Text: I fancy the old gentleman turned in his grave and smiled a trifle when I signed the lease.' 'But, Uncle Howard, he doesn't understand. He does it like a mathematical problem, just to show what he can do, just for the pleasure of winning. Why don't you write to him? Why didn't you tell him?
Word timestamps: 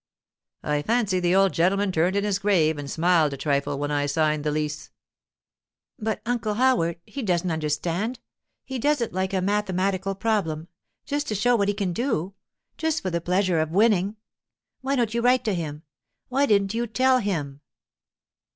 I 0.63 0.81
fancy 0.81 1.19
the 1.19 1.35
old 1.35 1.53
gentleman 1.53 1.91
turned 1.91 2.15
in 2.15 2.23
his 2.23 2.39
grave 2.39 2.79
and 2.79 2.89
smiled 2.89 3.33
a 3.33 3.37
trifle 3.37 3.77
when 3.77 3.91
I 3.91 4.07
signed 4.07 4.43
the 4.43 4.49
lease.' 4.49 4.89
'But, 5.99 6.23
Uncle 6.25 6.55
Howard, 6.55 6.99
he 7.05 7.21
doesn't 7.21 7.51
understand. 7.51 8.19
He 8.65 8.79
does 8.79 8.99
it 9.01 9.13
like 9.13 9.31
a 9.31 9.43
mathematical 9.43 10.15
problem, 10.15 10.69
just 11.05 11.27
to 11.27 11.35
show 11.35 11.55
what 11.55 11.67
he 11.67 11.75
can 11.75 11.93
do, 11.93 12.33
just 12.79 13.03
for 13.03 13.11
the 13.11 13.21
pleasure 13.21 13.59
of 13.59 13.69
winning. 13.69 14.15
Why 14.81 14.95
don't 14.95 15.13
you 15.13 15.21
write 15.21 15.45
to 15.45 15.53
him? 15.53 15.83
Why 16.29 16.47
didn't 16.47 16.73
you 16.73 16.87
tell 16.87 17.19
him? 17.19 17.61